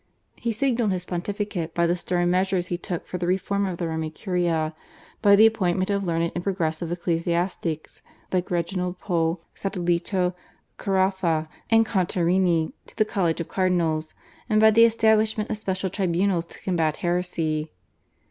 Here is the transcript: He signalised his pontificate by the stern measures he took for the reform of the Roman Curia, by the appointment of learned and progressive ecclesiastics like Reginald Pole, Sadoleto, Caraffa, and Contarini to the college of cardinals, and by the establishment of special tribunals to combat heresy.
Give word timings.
He 0.35 0.51
signalised 0.51 0.93
his 0.93 1.05
pontificate 1.05 1.75
by 1.75 1.85
the 1.85 1.95
stern 1.95 2.31
measures 2.31 2.65
he 2.73 2.77
took 2.79 3.05
for 3.05 3.19
the 3.19 3.27
reform 3.27 3.67
of 3.67 3.77
the 3.77 3.87
Roman 3.87 4.09
Curia, 4.09 4.73
by 5.21 5.35
the 5.35 5.45
appointment 5.45 5.91
of 5.91 6.03
learned 6.03 6.31
and 6.33 6.43
progressive 6.43 6.91
ecclesiastics 6.91 8.01
like 8.33 8.49
Reginald 8.49 8.97
Pole, 8.97 9.43
Sadoleto, 9.53 10.33
Caraffa, 10.79 11.47
and 11.69 11.85
Contarini 11.85 12.73
to 12.87 12.95
the 12.97 13.05
college 13.05 13.39
of 13.39 13.47
cardinals, 13.47 14.15
and 14.49 14.59
by 14.59 14.71
the 14.71 14.85
establishment 14.85 15.51
of 15.51 15.57
special 15.57 15.91
tribunals 15.91 16.45
to 16.45 16.59
combat 16.63 16.97
heresy. 17.05 17.71